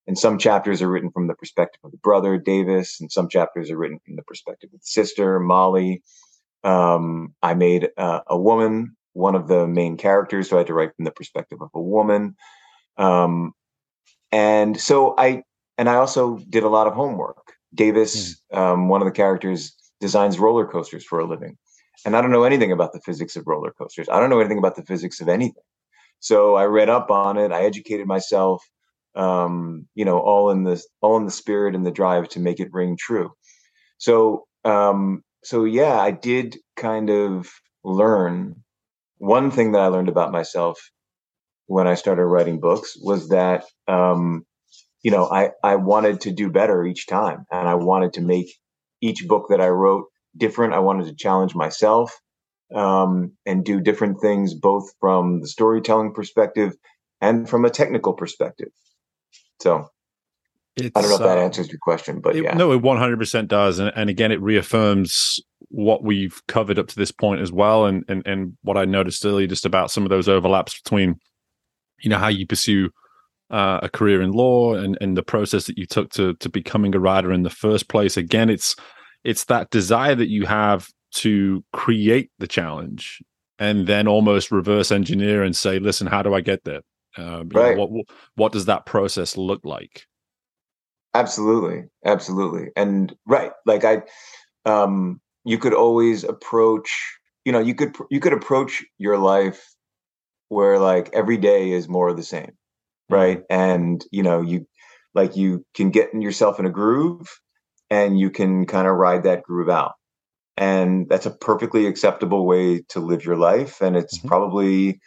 [0.06, 3.72] and some chapters are written from the perspective of the brother davis and some chapters
[3.72, 6.04] are written from the perspective of the sister molly.
[6.62, 10.74] Um, i made uh, a woman one of the main characters so i had to
[10.74, 12.36] write from the perspective of a woman.
[12.98, 13.52] Um,
[14.36, 15.42] and so I
[15.78, 17.54] and I also did a lot of homework.
[17.74, 21.56] Davis, um, one of the characters, designs roller coasters for a living,
[22.04, 24.10] and I don't know anything about the physics of roller coasters.
[24.10, 25.62] I don't know anything about the physics of anything.
[26.20, 27.50] So I read up on it.
[27.50, 28.62] I educated myself.
[29.14, 32.60] Um, you know, all in the all in the spirit and the drive to make
[32.60, 33.32] it ring true.
[33.96, 37.48] So um, so yeah, I did kind of
[37.84, 38.62] learn
[39.16, 40.78] one thing that I learned about myself
[41.66, 44.44] when I started writing books was that um,
[45.02, 48.46] you know I I wanted to do better each time, and I wanted to make
[49.00, 50.74] each book that I wrote different.
[50.74, 52.18] I wanted to challenge myself
[52.74, 56.74] um, and do different things, both from the storytelling perspective
[57.20, 58.68] and from a technical perspective.
[59.60, 59.88] So
[60.76, 62.54] it's, I don't know if that uh, answers your question, but it, yeah.
[62.54, 63.78] No, it 100% does.
[63.78, 67.86] And, and again, it reaffirms what we've covered up to this point as well.
[67.86, 71.18] And, and, and what I noticed earlier just about some of those overlaps between,
[72.00, 72.90] you know, how you pursue
[73.50, 76.94] uh, a career in law and, and the process that you took to, to becoming
[76.94, 78.16] a writer in the first place.
[78.16, 78.76] Again, it's,
[79.24, 83.22] it's that desire that you have to create the challenge
[83.58, 86.80] and then almost reverse engineer and say, listen, how do I get there?
[87.16, 87.76] Um, right.
[87.76, 90.06] Know, what, what does that process look like?
[91.14, 93.52] Absolutely, absolutely, and right.
[93.64, 94.02] Like I,
[94.66, 96.92] um, you could always approach.
[97.46, 99.75] You know, you could you could approach your life
[100.48, 102.52] where like every day is more of the same,
[103.08, 103.38] right?
[103.38, 103.60] Mm-hmm.
[103.60, 104.66] And you know, you
[105.14, 107.28] like you can get yourself in a groove,
[107.90, 109.94] and you can kind of ride that groove out,
[110.56, 114.28] and that's a perfectly acceptable way to live your life, and it's mm-hmm.
[114.28, 115.00] probably,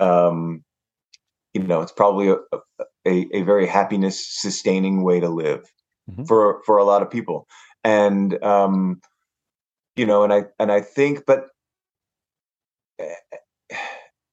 [0.00, 0.64] um,
[1.54, 5.70] you know, it's probably a, a a, a very happiness sustaining way to live
[6.10, 6.24] mm-hmm.
[6.24, 7.46] for for a lot of people
[7.84, 9.00] and um
[9.96, 11.46] you know and i and i think but
[12.98, 13.14] eh,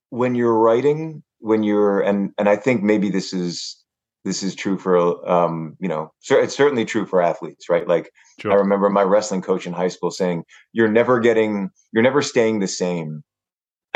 [0.10, 3.84] when you're writing when you're and and i think maybe this is
[4.26, 4.98] this is true for
[5.30, 8.52] um you know it's certainly true for athletes right like sure.
[8.52, 10.44] i remember my wrestling coach in high school saying
[10.74, 13.24] you're never getting you're never staying the same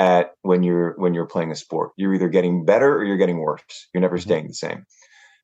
[0.02, 1.92] at when you're when you're playing a sport.
[1.96, 3.88] You're either getting better or you're getting worse.
[3.94, 4.30] You're never mm-hmm.
[4.30, 4.86] staying the same.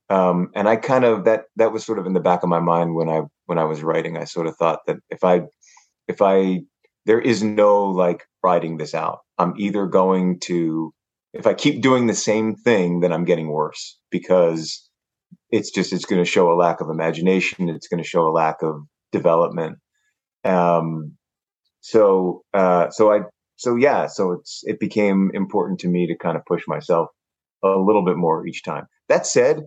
[0.10, 2.60] Um, and I kind of that that was sort of in the back of my
[2.60, 4.18] mind when I when I was writing.
[4.18, 5.44] I sort of thought that if I
[6.08, 6.62] if I
[7.06, 9.20] there is no like writing this out.
[9.38, 10.94] I'm either going to
[11.34, 14.90] if I keep doing the same thing, then I'm getting worse because
[15.50, 17.70] it's just it's going to show a lack of imagination.
[17.70, 19.78] It's going to show a lack of development.
[20.44, 21.18] Um,
[21.82, 23.20] so uh, so I
[23.56, 27.10] so yeah, so it's it became important to me to kind of push myself
[27.64, 28.88] a little bit more each time.
[29.10, 29.62] That said,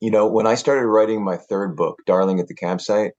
[0.00, 3.12] you know, when I started writing my third book, Darling at the Campsite,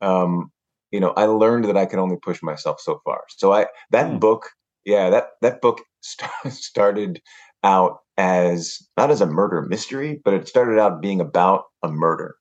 [0.00, 0.51] um,
[0.92, 3.22] you know, I learned that I could only push myself so far.
[3.28, 4.20] So I that mm.
[4.20, 4.50] book,
[4.84, 7.20] yeah, that that book st- started
[7.64, 12.36] out as not as a murder mystery, but it started out being about a murder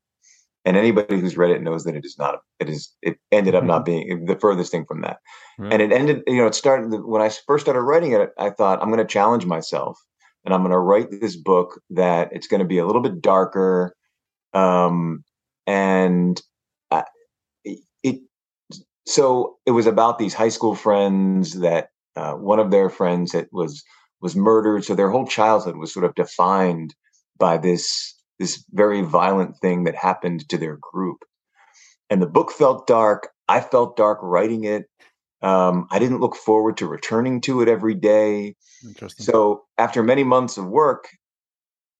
[0.65, 3.61] and anybody who's read it knows that it is not it is it ended up
[3.61, 3.69] mm-hmm.
[3.69, 5.17] not being the furthest thing from that
[5.57, 5.73] right.
[5.73, 8.81] and it ended you know it started when i first started writing it i thought
[8.81, 9.99] i'm going to challenge myself
[10.45, 13.21] and i'm going to write this book that it's going to be a little bit
[13.21, 13.95] darker
[14.53, 15.23] um
[15.67, 16.41] and
[19.11, 23.47] so it was about these high school friends that uh, one of their friends that
[23.51, 23.83] was
[24.21, 26.93] was murdered so their whole childhood was sort of defined
[27.37, 31.19] by this this very violent thing that happened to their group.
[32.09, 33.29] And the book felt dark.
[33.47, 34.85] I felt dark writing it.
[35.43, 38.55] Um, I didn't look forward to returning to it every day.
[39.23, 41.09] So after many months of work,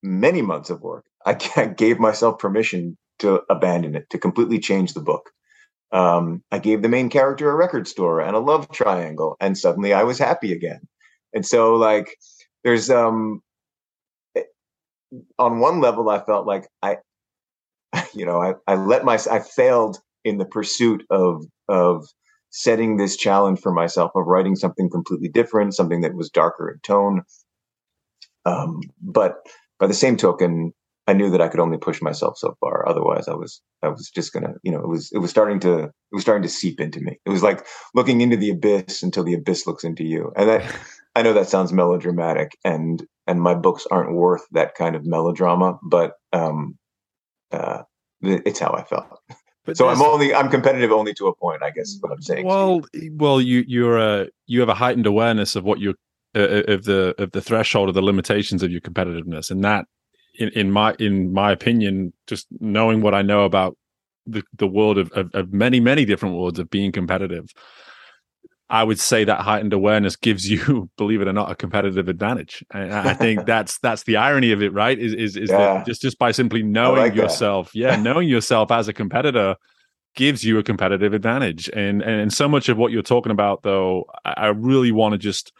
[0.01, 1.33] many months of work, I
[1.77, 5.31] gave myself permission to abandon it, to completely change the book.
[5.91, 9.93] Um, I gave the main character a record store and a love triangle, and suddenly
[9.93, 10.81] I was happy again.
[11.33, 12.17] And so, like,
[12.63, 13.41] there's um,
[15.37, 16.97] on one level, I felt like I,
[18.13, 22.05] you know, I, I let my, I failed in the pursuit of, of
[22.51, 26.79] setting this challenge for myself of writing something completely different, something that was darker in
[26.79, 27.23] tone.
[28.45, 29.45] Um, but
[29.79, 30.73] by the same token,
[31.07, 32.87] I knew that I could only push myself so far.
[32.87, 35.83] Otherwise, I was I was just gonna, you know, it was it was starting to
[35.85, 37.19] it was starting to seep into me.
[37.25, 40.31] It was like looking into the abyss until the abyss looks into you.
[40.35, 40.75] And that
[41.15, 45.77] I know that sounds melodramatic, and and my books aren't worth that kind of melodrama,
[45.83, 46.77] but um,
[47.51, 47.83] uh,
[48.21, 49.19] it's how I felt.
[49.65, 51.89] But so I'm only I'm competitive only to a point, I guess.
[51.89, 52.45] Is what I'm saying.
[52.45, 55.95] Well, well, you you're a you have a heightened awareness of what you
[56.35, 59.85] uh, uh, of the of the threshold of the limitations of your competitiveness, and that
[60.41, 63.77] in, in my in my opinion, just knowing what I know about
[64.25, 67.47] the the world of, of, of many many different worlds of being competitive,
[68.69, 72.63] I would say that heightened awareness gives you, believe it or not, a competitive advantage.
[72.73, 74.97] And I think that's that's the irony of it, right?
[74.97, 75.57] Is is, is yeah.
[75.57, 79.55] that just just by simply knowing like yourself, yeah, knowing yourself as a competitor
[80.15, 81.69] gives you a competitive advantage.
[81.69, 85.51] And and so much of what you're talking about, though, I really want to just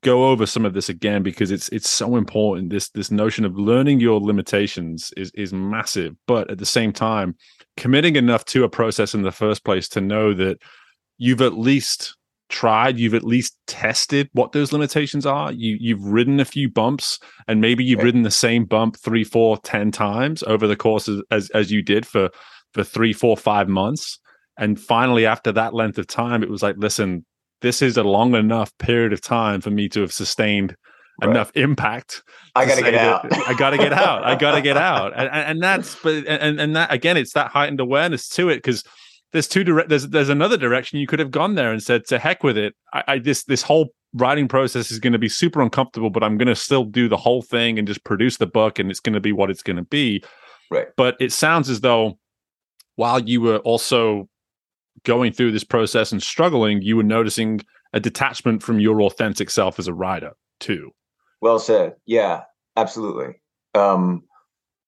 [0.00, 2.70] go over some of this again because it's it's so important.
[2.70, 7.36] This this notion of learning your limitations is is massive, but at the same time,
[7.76, 10.58] committing enough to a process in the first place to know that
[11.18, 12.16] you've at least
[12.48, 15.52] tried you've at least tested what those limitations are.
[15.52, 19.58] You you've ridden a few bumps and maybe you've ridden the same bump three four
[19.58, 22.30] ten times over the course of, as as you did for
[22.72, 24.18] for three four five months.
[24.58, 27.24] And finally after that length of time it was like listen
[27.62, 30.76] this is a long enough period of time for me to have sustained
[31.20, 31.30] right.
[31.30, 32.22] enough impact
[32.54, 33.48] i gotta get out.
[33.48, 34.24] I gotta get out.
[34.24, 35.12] I gotta get out.
[35.16, 38.84] And, and that's but and and that again it's that heightened awareness to it because
[39.32, 42.18] there's two direct there's there's another direction you could have gone there and said to
[42.18, 42.74] heck with it.
[42.92, 46.36] I, I this this whole writing process is going to be super uncomfortable but i'm
[46.36, 49.14] going to still do the whole thing and just produce the book and it's going
[49.14, 50.22] to be what it's going to be.
[50.70, 50.88] Right.
[50.96, 52.18] But it sounds as though
[52.96, 54.28] while you were also
[55.04, 57.60] going through this process and struggling you were noticing
[57.92, 60.90] a detachment from your authentic self as a writer too.
[61.40, 61.94] Well said.
[62.06, 62.42] Yeah
[62.76, 63.40] absolutely.
[63.74, 64.22] Um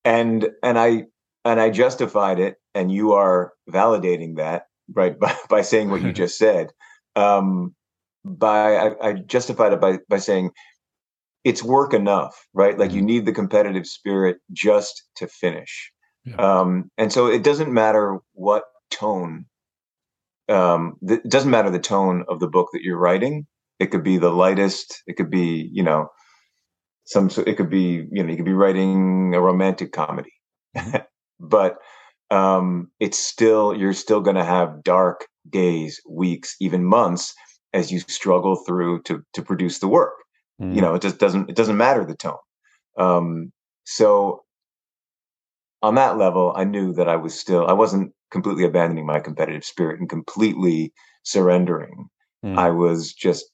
[0.04, 1.04] and and i
[1.44, 6.12] and i justified it and you are validating that right by, by saying what you
[6.24, 6.70] just said.
[7.16, 7.74] Um,
[8.24, 10.50] by I, I, justified it by by saying
[11.44, 12.78] it's work enough right?
[12.78, 13.06] Like you mm-hmm.
[13.06, 15.92] need the competitive spirit just to finish.
[16.24, 16.36] Yeah.
[16.36, 19.44] um, and so it doesn't matter what tone
[20.48, 23.46] um, th- it doesn't matter the tone of the book that you're writing
[23.78, 26.08] it could be the lightest it could be you know
[27.06, 30.32] some So it could be you know you could be writing a romantic comedy
[31.40, 31.76] but
[32.30, 37.34] um, it's still you're still going to have dark days, weeks, even months
[37.72, 40.14] as you struggle through to to produce the work.
[40.60, 40.74] Mm.
[40.74, 42.36] You know, it just doesn't it doesn't matter the tone.
[42.98, 43.52] Um,
[43.84, 44.42] so
[45.82, 49.64] on that level, I knew that I was still I wasn't completely abandoning my competitive
[49.64, 50.92] spirit and completely
[51.22, 52.08] surrendering.
[52.44, 52.58] Mm.
[52.58, 53.44] I was just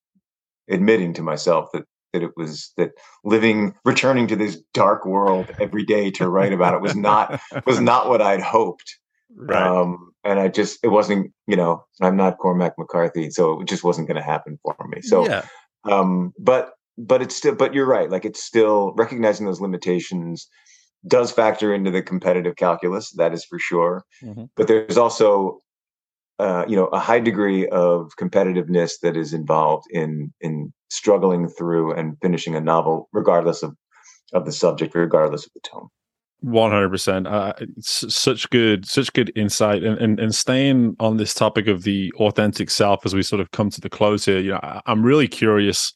[0.71, 5.85] admitting to myself that that it was that living returning to this dark world every
[5.85, 8.97] day to write about it was not was not what I'd hoped.
[9.37, 9.63] Right.
[9.63, 13.85] Um, and I just it wasn't you know I'm not Cormac McCarthy, so it just
[13.85, 15.03] wasn't going to happen for me.
[15.03, 15.45] So, yeah.
[15.85, 18.11] um, but but it's still but you're right.
[18.11, 20.49] Like it's still recognizing those limitations
[21.07, 23.11] does factor into the competitive calculus.
[23.13, 24.05] That is for sure.
[24.23, 24.45] Mm-hmm.
[24.57, 25.61] But there's also
[26.41, 31.93] uh, you know a high degree of competitiveness that is involved in in struggling through
[31.93, 33.77] and finishing a novel regardless of
[34.33, 35.89] of the subject regardless of the tone
[36.43, 41.83] 100% uh, such good such good insight and, and and staying on this topic of
[41.83, 45.03] the authentic self as we sort of come to the close here you know i'm
[45.03, 45.93] really curious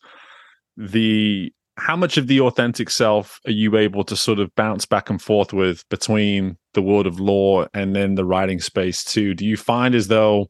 [0.77, 5.11] the how much of the authentic self are you able to sort of bounce back
[5.11, 9.35] and forth with between the world of law and then the writing space too?
[9.35, 10.49] Do you find as though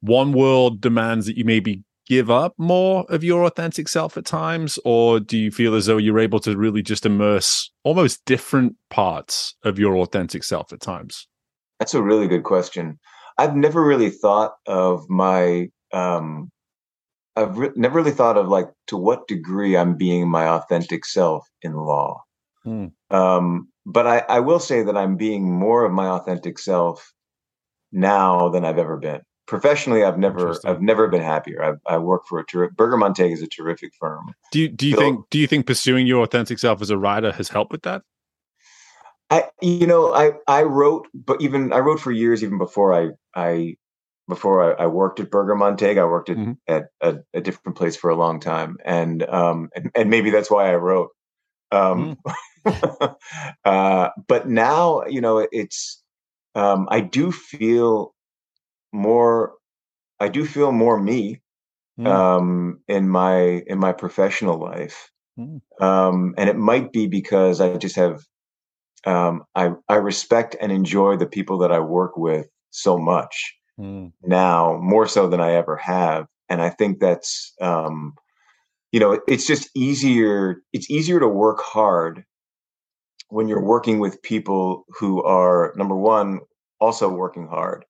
[0.00, 4.80] one world demands that you maybe give up more of your authentic self at times,
[4.84, 9.54] or do you feel as though you're able to really just immerse almost different parts
[9.62, 11.28] of your authentic self at times?
[11.78, 12.98] That's a really good question.
[13.38, 16.50] I've never really thought of my um,
[17.36, 21.48] I've re- never really thought of like to what degree I'm being my authentic self
[21.62, 22.22] in law.
[22.64, 22.86] Hmm.
[23.10, 27.12] Um, but I, I will say that I'm being more of my authentic self
[27.92, 29.20] now than I've ever been.
[29.46, 31.76] Professionally, I've never I've never been happier.
[31.88, 34.32] I, I work for a terrific Berger Montague is a terrific firm.
[34.52, 36.98] Do you do you so, think do you think pursuing your authentic self as a
[36.98, 38.02] writer has helped with that?
[39.28, 43.10] I you know I I wrote but even I wrote for years even before I
[43.34, 43.74] I
[44.30, 46.00] before I, I, worked at Berger Montague.
[46.00, 46.52] I worked at, mm-hmm.
[46.66, 50.50] at a, a, different place for a long time, and um, and, and maybe that's
[50.50, 51.10] why I wrote.
[51.70, 52.16] Um,
[52.66, 53.16] mm.
[53.64, 56.02] uh, but now, you know, it's
[56.54, 58.14] um, I do feel
[58.92, 59.52] more.
[60.18, 61.42] I do feel more me
[61.98, 62.06] mm.
[62.06, 65.60] um, in my in my professional life, mm.
[65.80, 68.22] um, and it might be because I just have
[69.04, 74.12] um, I I respect and enjoy the people that I work with so much mm.
[74.22, 76.26] now more so than I ever have.
[76.48, 78.14] And I think that's, um,
[78.92, 80.62] you know, it's just easier.
[80.72, 82.24] It's easier to work hard
[83.28, 86.40] when you're working with people who are number one
[86.80, 87.84] also working hard,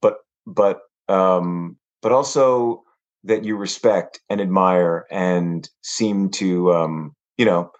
[0.00, 2.82] but but um, but also
[3.24, 7.70] that you respect and admire and seem to um, you know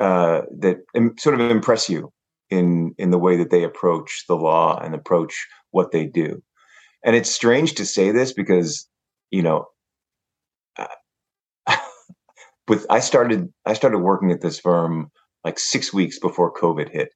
[0.00, 2.10] uh, that Im- sort of impress you
[2.48, 6.42] in in the way that they approach the law and approach what they do
[7.04, 8.88] and it's strange to say this because
[9.30, 9.66] you know
[10.78, 10.86] uh,
[12.68, 15.10] with i started i started working at this firm
[15.44, 17.10] like six weeks before covid hit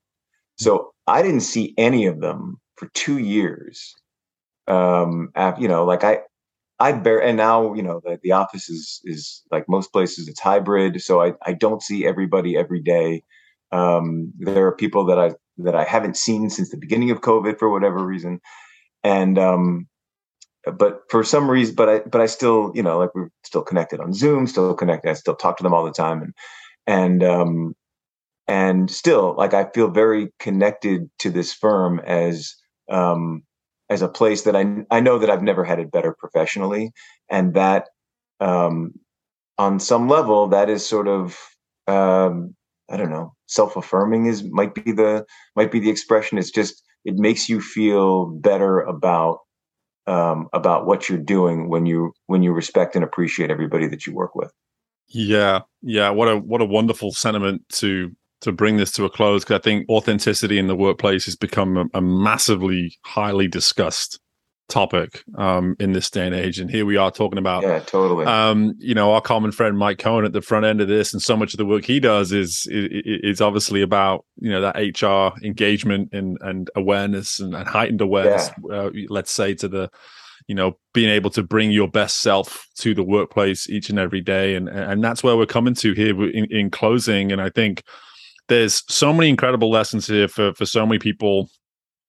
[0.58, 3.94] so i didn't see any of them for two years
[4.68, 6.18] um after, you know like i
[6.80, 10.40] I bear, and now you know the, the office is is like most places, it's
[10.40, 11.00] hybrid.
[11.02, 13.22] So I I don't see everybody every day.
[13.72, 17.58] Um, there are people that I that I haven't seen since the beginning of COVID
[17.58, 18.40] for whatever reason,
[19.04, 19.88] and um,
[20.64, 24.00] but for some reason, but I but I still you know like we're still connected
[24.00, 25.10] on Zoom, still connected.
[25.10, 26.34] I still talk to them all the time, and
[26.86, 27.76] and um,
[28.46, 32.54] and still like I feel very connected to this firm as
[32.88, 33.42] um,
[33.90, 36.92] as a place that I I know that I've never had it better professionally,
[37.30, 37.88] and that
[38.40, 38.94] um,
[39.58, 41.38] on some level that is sort of
[41.86, 42.54] um,
[42.90, 45.24] I don't know self affirming is might be the
[45.56, 46.38] might be the expression.
[46.38, 49.40] It's just it makes you feel better about
[50.06, 54.14] um, about what you're doing when you when you respect and appreciate everybody that you
[54.14, 54.50] work with.
[55.08, 56.10] Yeah, yeah.
[56.10, 59.62] What a what a wonderful sentiment to to bring this to a close because I
[59.62, 64.20] think authenticity in the workplace has become a, a massively highly discussed
[64.68, 66.58] topic um, in this day and age.
[66.58, 68.26] And here we are talking about, yeah, totally.
[68.26, 71.22] Um, you know, our common friend Mike Cohen at the front end of this, and
[71.22, 75.38] so much of the work he does is is, obviously about you know that HR
[75.44, 78.50] engagement and and awareness and, and heightened awareness.
[78.68, 78.76] Yeah.
[78.76, 79.90] Uh, let's say to the
[80.48, 84.20] you know being able to bring your best self to the workplace each and every
[84.20, 87.82] day and and that's where we're coming to here in, in closing and i think
[88.48, 91.50] there's so many incredible lessons here for for so many people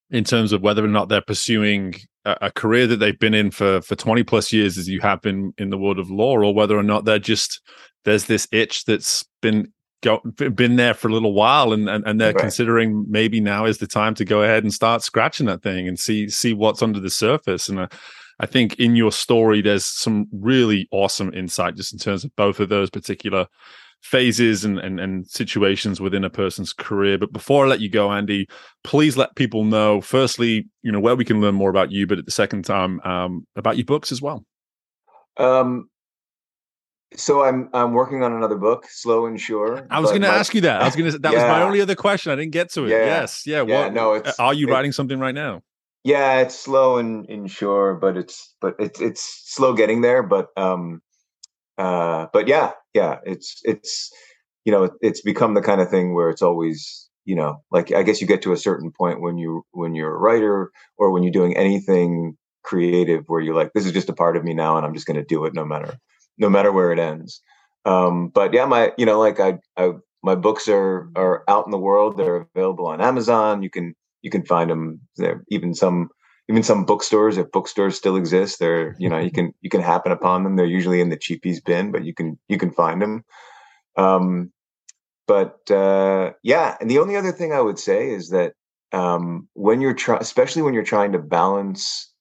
[0.09, 1.93] in terms of whether or not they're pursuing
[2.25, 5.53] a, career that they've been in for for 20 plus years as you have been
[5.57, 7.61] in the world of law or whether or not they're just
[8.05, 10.19] there's this itch that's been go,
[10.53, 12.41] been there for a little while and and, and they're right.
[12.41, 15.99] considering maybe now is the time to go ahead and start scratching that thing and
[15.99, 17.87] see see what's under the surface and uh,
[18.41, 22.59] I think in your story there's some really awesome insight just in terms of both
[22.59, 23.47] of those particular
[24.01, 27.17] phases and, and, and situations within a person's career.
[27.17, 28.47] But before I let you go, Andy,
[28.83, 32.17] please let people know, firstly, you know, where we can learn more about you, but
[32.17, 34.45] at the second time, um, about your books as well.
[35.37, 35.89] Um,
[37.15, 39.85] so I'm I'm working on another book, Slow and Sure.
[39.89, 40.81] I was going to ask you that.
[40.81, 41.17] I was going to.
[41.17, 41.39] That yeah.
[41.39, 42.31] was my only other question.
[42.31, 42.89] I didn't get to it.
[42.89, 43.05] Yeah.
[43.05, 43.43] Yes.
[43.47, 43.63] Yeah.
[43.65, 44.13] yeah what, no.
[44.13, 45.61] It's, are you it, writing something right now?
[46.03, 50.21] Yeah, it's slow and, and sure, but it's but it's it's slow getting there.
[50.21, 51.01] But um,
[51.79, 54.11] uh, but yeah, yeah, it's it's
[54.65, 58.03] you know it's become the kind of thing where it's always you know like I
[58.03, 61.23] guess you get to a certain point when you when you're a writer or when
[61.23, 64.77] you're doing anything creative where you're like this is just a part of me now
[64.77, 65.95] and I'm just going to do it no matter
[66.39, 67.41] no matter where it ends.
[67.85, 71.71] Um, but yeah, my you know like I I my books are are out in
[71.71, 72.17] the world.
[72.17, 73.63] They're available on Amazon.
[73.63, 75.43] You can you can find them there.
[75.49, 76.09] Even some
[76.49, 80.11] even some bookstores, if bookstores still exist, they're you know you can you can happen
[80.11, 80.55] upon them.
[80.55, 83.23] They're usually in the cheapies bin, but you can you can find them.
[83.95, 84.51] Um,
[85.27, 88.53] but uh, yeah, and the only other thing I would say is that
[88.91, 92.11] um, when you're trying, especially when you're trying to balance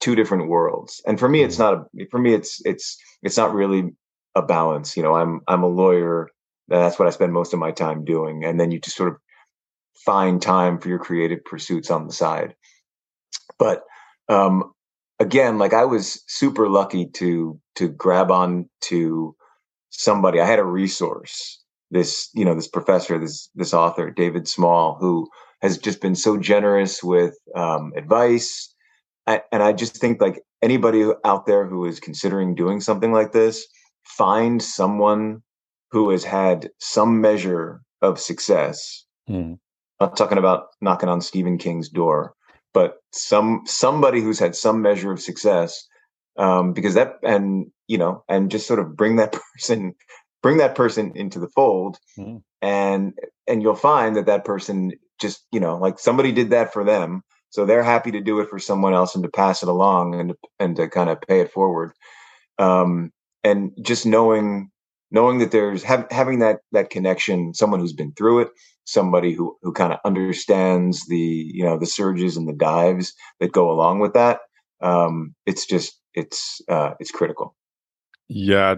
[0.00, 1.80] two different worlds, and for me, it's mm-hmm.
[1.80, 3.90] not a, for me, it's it's it's not really
[4.34, 4.94] a balance.
[4.96, 6.28] You know, I'm I'm a lawyer.
[6.68, 9.16] That's what I spend most of my time doing, and then you just sort of
[10.04, 12.54] find time for your creative pursuits on the side.
[13.58, 13.82] But
[14.28, 14.72] um,
[15.18, 19.34] again, like I was super lucky to to grab on to
[19.90, 20.40] somebody.
[20.40, 21.58] I had a resource.
[21.92, 25.28] This, you know, this professor, this this author, David Small, who
[25.60, 28.72] has just been so generous with um, advice.
[29.26, 33.32] I, and I just think like anybody out there who is considering doing something like
[33.32, 33.66] this,
[34.04, 35.42] find someone
[35.90, 39.04] who has had some measure of success.
[39.28, 39.58] Mm.
[40.00, 42.34] I'm talking about knocking on Stephen King's door,
[42.72, 45.86] but some somebody who's had some measure of success
[46.36, 49.94] um, because that and you know and just sort of bring that person
[50.42, 52.42] bring that person into the fold mm.
[52.62, 53.14] and
[53.46, 57.22] and you'll find that that person just you know like somebody did that for them
[57.50, 60.34] so they're happy to do it for someone else and to pass it along and
[60.58, 61.92] and to kind of pay it forward
[62.58, 63.10] um,
[63.42, 64.70] and just knowing
[65.10, 68.48] knowing that there's ha- having that that connection someone who's been through it
[68.90, 73.52] somebody who who kind of understands the you know the surges and the dives that
[73.52, 74.40] go along with that
[74.80, 77.54] um it's just it's uh it's critical
[78.32, 78.76] yeah,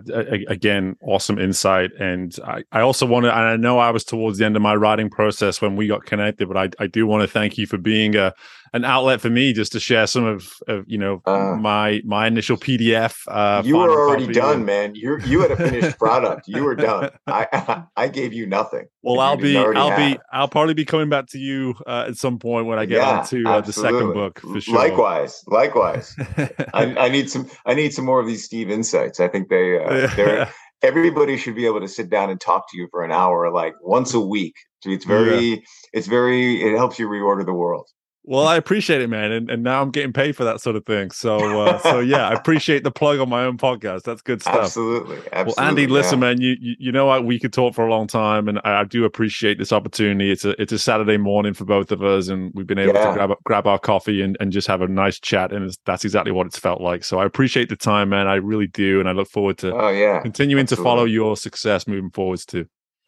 [0.49, 1.91] again, awesome insight.
[2.01, 4.63] And I, I also want to, and I know I was towards the end of
[4.63, 7.67] my writing process when we got connected, but I, I do want to thank you
[7.67, 8.33] for being a,
[8.73, 12.27] an outlet for me just to share some of, of you know, uh, my, my
[12.27, 13.19] initial PDF.
[13.29, 14.95] Uh, you were already done, man.
[14.95, 16.49] You you had a finished product.
[16.49, 17.11] You were done.
[17.27, 18.87] I, I gave you nothing.
[19.03, 19.99] Well, I'll be, I'll have.
[19.99, 22.99] be, I'll probably be coming back to you uh, at some point when I get
[22.99, 24.75] yeah, onto uh, the second book for sure.
[24.75, 26.15] Likewise, likewise.
[26.73, 29.21] I, I need some, I need some more of these Steve insights.
[29.21, 30.53] I think think they uh, they're
[30.83, 33.75] everybody should be able to sit down and talk to you for an hour like
[33.83, 34.55] once a week
[34.85, 35.57] it's very yeah.
[35.93, 37.89] it's very it helps you reorder the world
[38.25, 40.87] Well, I appreciate it, man, and, and now I'm getting paid for that sort of
[40.87, 41.11] thing.
[41.11, 44.05] So, uh, so yeah, I appreciate the plug on my own podcast.
[44.05, 44.61] That's good stuff.
[44.61, 45.55] Absolutely, absolutely.
[45.57, 47.25] Well, Andy, listen, man, you, you, you know what?
[47.25, 50.31] We could talk for a long time, and I, I, do appreciate this opportunity.
[50.31, 53.09] It's a it's a Saturday morning for both of us, and we've been able yeah.
[53.09, 56.31] to grab grab our coffee and, and just have a nice chat, and that's exactly
[56.31, 57.03] what it's felt like.
[57.03, 58.29] So, I appreciate the time, man.
[58.29, 60.85] I really do, and I look forward to oh yeah continuing absolutely.
[60.85, 62.67] to follow your success moving forwards too.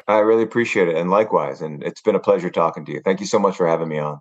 [0.09, 3.01] I really appreciate it, and likewise, and it's been a pleasure talking to you.
[3.05, 4.19] Thank you so much for having me on.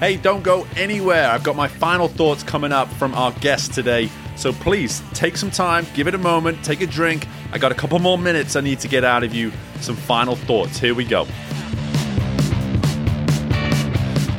[0.00, 1.28] Hey, don't go anywhere.
[1.28, 4.08] I've got my final thoughts coming up from our guest today.
[4.34, 7.28] So please take some time, give it a moment, take a drink.
[7.52, 9.52] I got a couple more minutes I need to get out of you.
[9.82, 10.78] Some final thoughts.
[10.78, 11.26] Here we go.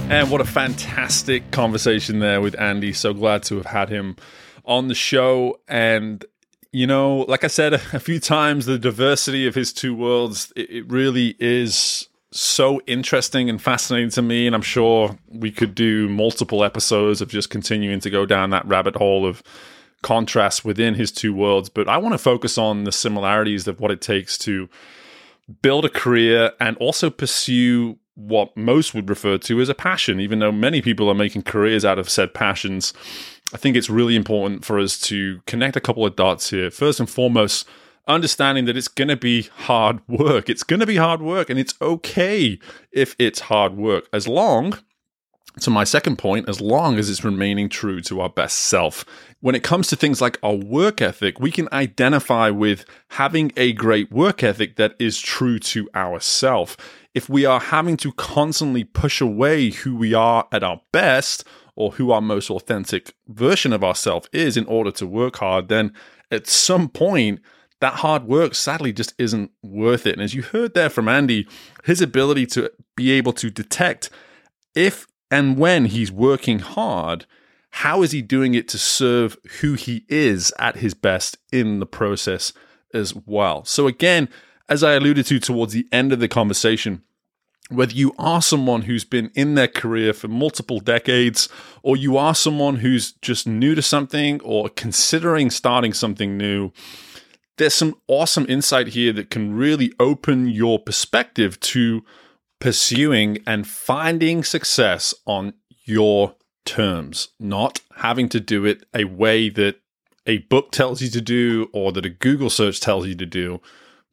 [0.09, 2.91] And what a fantastic conversation there with Andy.
[2.91, 4.15] So glad to have had him
[4.65, 5.59] on the show.
[5.67, 6.25] And,
[6.71, 10.89] you know, like I said a few times, the diversity of his two worlds, it,
[10.89, 14.47] really is so interesting and fascinating to me.
[14.47, 18.65] And I'm sure we could do multiple episodes of just continuing to go down that
[18.65, 19.43] rabbit hole of
[20.01, 21.69] contrast within his two worlds.
[21.69, 24.69] But I want to focus on the similarities of what it takes to
[25.61, 30.39] build a career and also pursue what most would refer to as a passion, even
[30.39, 32.93] though many people are making careers out of said passions.
[33.53, 36.71] I think it's really important for us to connect a couple of dots here.
[36.71, 37.67] First and foremost,
[38.07, 40.49] understanding that it's going to be hard work.
[40.49, 42.59] It's going to be hard work, and it's okay
[42.91, 44.77] if it's hard work, as long,
[45.59, 49.05] to my second point, as long as it's remaining true to our best self.
[49.41, 53.73] When it comes to things like our work ethic, we can identify with having a
[53.73, 56.77] great work ethic that is true to ourself.
[57.13, 61.43] If we are having to constantly push away who we are at our best,
[61.75, 65.93] or who our most authentic version of ourselves is in order to work hard, then
[66.29, 67.39] at some point,
[67.81, 70.13] that hard work sadly just isn't worth it.
[70.13, 71.47] And as you heard there from Andy,
[71.83, 74.09] his ability to be able to detect
[74.75, 77.25] if and when he's working hard,
[77.71, 81.85] how is he doing it to serve who he is at his best in the
[81.85, 82.53] process
[82.93, 83.65] as well?
[83.65, 84.29] So, again,
[84.69, 87.01] as I alluded to towards the end of the conversation,
[87.69, 91.47] whether you are someone who's been in their career for multiple decades,
[91.81, 96.71] or you are someone who's just new to something or considering starting something new,
[97.57, 102.03] there's some awesome insight here that can really open your perspective to
[102.59, 106.35] pursuing and finding success on your
[106.65, 109.77] terms, not having to do it a way that
[110.25, 113.59] a book tells you to do or that a Google search tells you to do,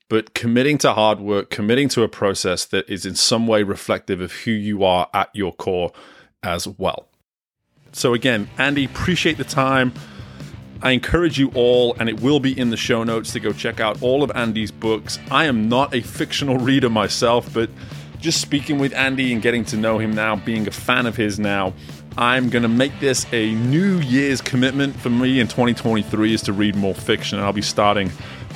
[0.08, 4.20] but committing to hard work, committing to a process that is in some way reflective
[4.20, 5.92] of who you are at your core
[6.42, 7.08] as well.
[7.92, 9.92] So, again, Andy, appreciate the time.
[10.80, 13.80] I encourage you all, and it will be in the show notes, to go check
[13.80, 15.18] out all of Andy's books.
[15.30, 17.68] I am not a fictional reader myself, but
[18.20, 21.38] just speaking with Andy and getting to know him now, being a fan of his
[21.38, 21.72] now,
[22.16, 26.52] I'm going to make this a New Year's commitment for me in 2023 is to
[26.52, 27.38] read more fiction.
[27.38, 28.10] I'll be starting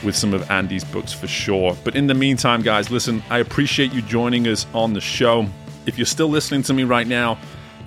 [0.05, 1.77] with some of Andy's books for sure.
[1.85, 5.47] But in the meantime, guys, listen, I appreciate you joining us on the show.
[5.87, 7.37] If you're still listening to me right now,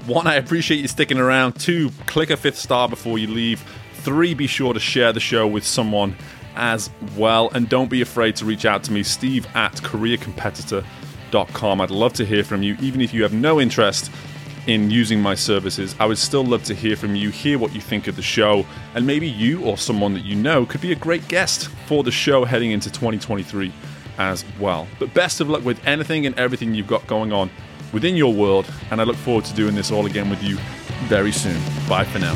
[0.06, 1.54] one, I appreciate you sticking around.
[1.54, 3.64] Two, click a fifth star before you leave.
[4.06, 6.16] Three, be sure to share the show with someone
[6.56, 7.50] as well.
[7.56, 11.82] And don't be afraid to reach out to me, steve at careercompetitor.com.
[11.82, 14.12] I'd love to hear from you, even if you have no interest
[14.68, 15.96] in using my services.
[16.00, 18.64] I would still love to hear from you, hear what you think of the show,
[18.94, 22.12] and maybe you or someone that you know could be a great guest for the
[22.12, 23.74] show heading into 2023
[24.20, 24.88] as well.
[25.00, 27.50] But best of luck with anything and everything you've got going on
[27.92, 30.60] within your world, and I look forward to doing this all again with you
[31.06, 31.60] very soon.
[31.90, 32.36] Bye for now.